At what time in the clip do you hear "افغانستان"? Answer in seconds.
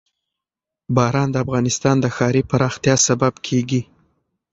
1.45-1.95